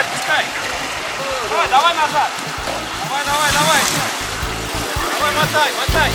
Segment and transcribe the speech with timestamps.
[0.00, 0.44] Пускай, пускай.
[1.50, 2.30] Давай, давай назад.
[3.04, 3.80] Давай, давай, давай.
[5.12, 6.10] Давай, мотай, мотай.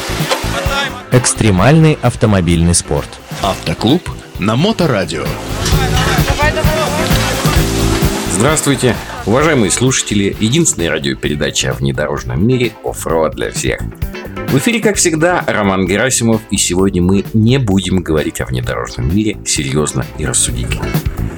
[0.54, 1.20] Мотай, мотай.
[1.20, 3.10] Экстремальный автомобильный спорт.
[3.44, 4.10] Автоклуб
[4.40, 5.24] на Моторадио.
[5.24, 6.66] Давай, давай, давай.
[8.32, 8.96] Здравствуйте,
[9.28, 13.82] уважаемые слушатели единственной радиопередачи о внедорожном мире «Off-road для всех».
[14.50, 19.38] В эфире, как всегда, Роман Герасимов, и сегодня мы не будем говорить о внедорожном мире
[19.46, 20.88] серьезно и рассудительно.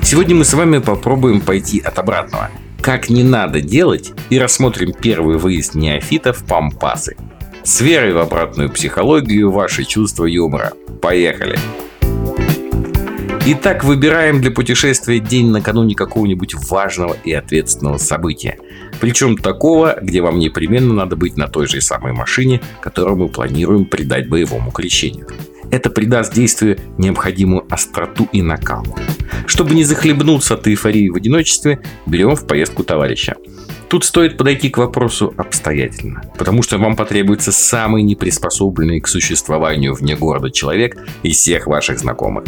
[0.09, 2.49] Сегодня мы с вами попробуем пойти от обратного.
[2.79, 7.17] Как не надо делать, и рассмотрим первый выезд неофитов Пампасы.
[7.65, 10.71] С верой в обратную психологию ваши чувства юмора.
[11.01, 11.59] Поехали!
[13.47, 18.59] Итак, выбираем для путешествия день накануне какого-нибудь важного и ответственного события.
[19.01, 23.83] Причем такого, где вам непременно надо быть на той же самой машине, которую мы планируем
[23.83, 25.27] придать боевому крещению.
[25.71, 28.85] Это придаст действию необходимую остроту и накал.
[29.45, 33.35] Чтобы не захлебнуться от эйфории в одиночестве, берем в поездку товарища.
[33.89, 40.17] Тут стоит подойти к вопросу обстоятельно, потому что вам потребуется самый неприспособленный к существованию вне
[40.17, 42.43] города человек из всех ваших знакомых.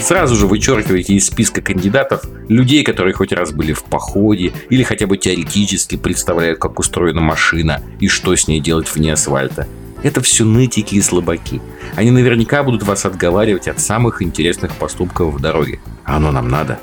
[0.00, 5.06] Сразу же вычеркивайте из списка кандидатов людей, которые хоть раз были в походе или хотя
[5.06, 9.66] бы теоретически представляют, как устроена машина и что с ней делать вне асфальта.
[10.02, 11.60] Это все нытики и слабаки.
[11.96, 15.80] Они наверняка будут вас отговаривать от самых интересных поступков в дороге.
[16.04, 16.78] А оно нам надо.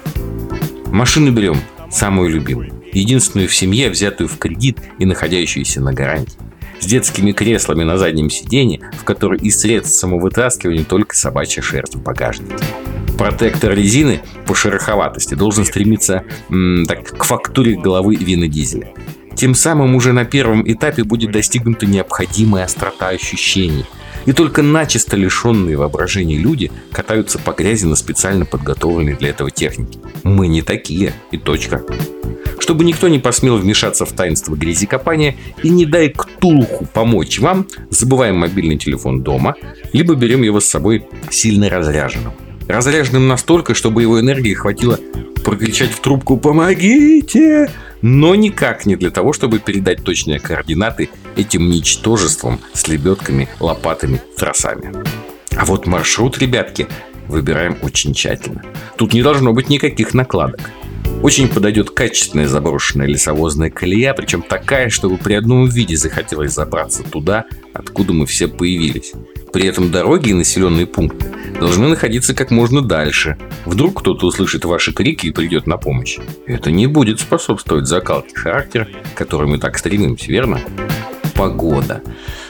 [0.87, 1.57] Машину берем
[1.89, 2.73] самую любимую.
[2.91, 6.37] Единственную в семье, взятую в кредит и находящуюся на гарантии.
[6.79, 12.03] С детскими креслами на заднем сиденье, в которой из средств самовытаскивания только собачья шерсть в
[12.03, 12.55] багажнике.
[13.17, 18.93] Протектор резины по шероховатости должен стремиться м, так, к фактуре головы винодизеля.
[19.35, 23.85] Тем самым уже на первом этапе будет достигнута необходимая острота ощущений.
[24.25, 29.99] И только начисто лишенные воображения люди катаются по грязи на специально подготовленной для этого технике.
[30.23, 31.83] Мы не такие, и точка.
[32.57, 38.37] Чтобы никто не посмел вмешаться в таинство грязекопания и не дай ктулху помочь вам, забываем
[38.37, 39.55] мобильный телефон дома,
[39.93, 42.33] либо берем его с собой сильно разряженным.
[42.67, 44.99] Разряженным настолько, чтобы его энергии хватило
[45.43, 47.69] прокричать в трубку «Помогите!»,
[48.01, 54.91] но никак не для того, чтобы передать точные координаты этим ничтожествам с лебедками, лопатами, тросами.
[55.55, 56.87] А вот маршрут, ребятки,
[57.27, 58.61] выбираем очень тщательно.
[58.97, 60.69] Тут не должно быть никаких накладок.
[61.21, 67.45] Очень подойдет качественная заброшенная лесовозная колея, причем такая, чтобы при одном виде захотелось забраться туда,
[67.73, 69.13] откуда мы все появились.
[69.51, 73.37] При этом дороги и населенные пункты должны находиться как можно дальше.
[73.65, 76.17] Вдруг кто-то услышит ваши крики и придет на помощь.
[76.45, 80.61] Это не будет способствовать закалке характера, к которой мы так стремимся, верно?
[81.35, 82.01] Погода.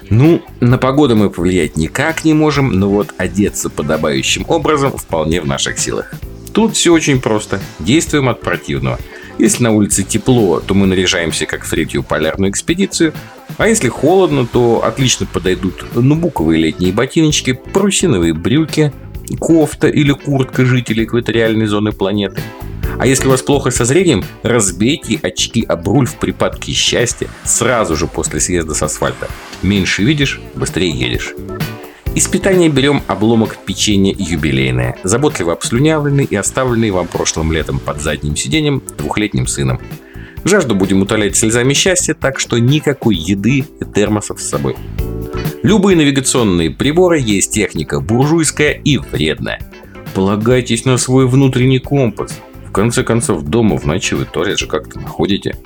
[0.10, 5.48] Ну, на погоду мы повлиять никак не можем, но вот одеться подобающим образом вполне в
[5.48, 6.14] наших силах.
[6.54, 7.60] Тут все очень просто.
[7.80, 9.00] Действуем от противного.
[9.38, 13.14] Если на улице тепло, то мы наряжаемся как в третью полярную экспедицию.
[13.58, 18.92] А если холодно, то отлично подойдут нубуковые летние ботиночки, парусиновые брюки,
[19.40, 22.42] кофта или куртка жителей экваториальной зоны планеты.
[22.98, 27.96] А если у вас плохо со зрением, разбейте очки об руль в припадке счастья сразу
[27.96, 29.28] же после съезда с асфальта.
[29.62, 31.34] Меньше видишь, быстрее едешь.
[32.14, 38.38] Из питания берем обломок печенья юбилейное, заботливо обслюнявленный и оставленный вам прошлым летом под задним
[38.38, 39.82] сиденьем двухлетним сыном.
[40.46, 44.76] Жажду будем утолять слезами счастья, так что никакой еды и термосов с собой.
[45.64, 49.60] Любые навигационные приборы есть техника буржуйская и вредная.
[50.14, 52.40] Полагайтесь на свой внутренний компас.
[52.68, 55.58] В конце концов, дома в ночи вы туалет же как-то находите.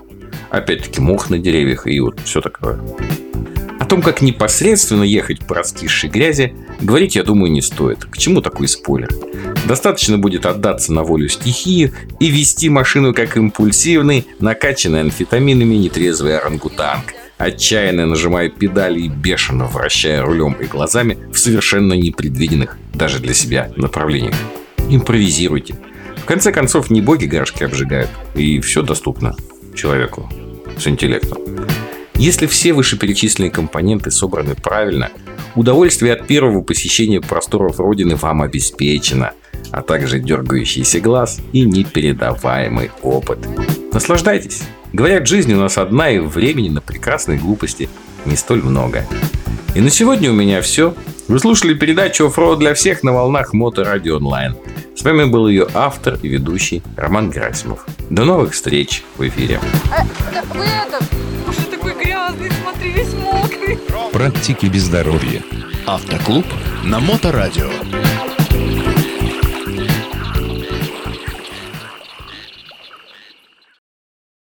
[0.50, 2.80] Опять-таки мох на деревьях и вот все такое.
[3.90, 8.06] Том, как непосредственно ехать по раскисшей грязи, говорить, я думаю, не стоит.
[8.06, 9.10] К чему такой спойлер?
[9.66, 17.16] Достаточно будет отдаться на волю стихии и вести машину как импульсивный, накачанный амфетаминами нетрезвый орангутанг,
[17.40, 23.72] отчаянно нажимая педали и бешено вращая рулем и глазами в совершенно непредвиденных даже для себя
[23.76, 24.36] направлениях.
[24.88, 25.80] Импровизируйте.
[26.18, 29.36] В конце концов, не боги горшки обжигают, и все доступно
[29.74, 30.30] человеку
[30.78, 31.40] с интеллектом.
[32.20, 35.10] Если все вышеперечисленные компоненты собраны правильно,
[35.56, 39.32] удовольствие от первого посещения просторов Родины вам обеспечено,
[39.72, 43.40] а также дергающийся глаз и непередаваемый опыт.
[43.94, 44.64] Наслаждайтесь!
[44.92, 47.88] Говорят, жизнь у нас одна, и времени на прекрасные глупости
[48.26, 49.06] не столь много.
[49.74, 50.94] И на сегодня у меня все.
[51.30, 54.58] Вы слушали передачу «Оффроуд для всех» на волнах Моторадио Онлайн.
[54.94, 57.86] С вами был ее автор и ведущий Роман Герасимов.
[58.10, 59.62] До новых встреч в эфире.
[59.90, 61.00] А, да, вы это,
[62.30, 63.80] грязный, смотри, весь мокрый.
[64.12, 65.44] Практики без здоровья.
[65.86, 66.46] Автоклуб
[66.84, 67.70] на Моторадио.